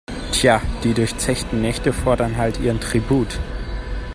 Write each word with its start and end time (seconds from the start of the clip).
Tja, 0.31 0.61
die 0.83 0.95
durchzechten 0.95 1.61
Nächte 1.61 1.93
fordern 1.93 2.35
halt 2.35 2.59
ihren 2.59 2.79
Tribut. 2.81 3.39